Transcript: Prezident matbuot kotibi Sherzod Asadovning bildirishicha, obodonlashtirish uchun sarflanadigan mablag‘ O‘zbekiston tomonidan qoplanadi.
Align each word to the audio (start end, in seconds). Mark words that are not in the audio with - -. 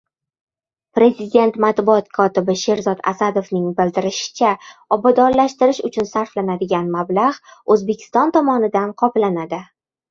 Prezident 0.99 1.59
matbuot 1.65 2.07
kotibi 2.19 2.55
Sherzod 2.63 3.05
Asadovning 3.13 3.69
bildirishicha, 3.83 4.55
obodonlashtirish 4.99 5.87
uchun 5.93 6.11
sarflanadigan 6.17 6.91
mablag‘ 6.99 7.41
O‘zbekiston 7.77 8.37
tomonidan 8.41 8.95
qoplanadi. 9.05 9.65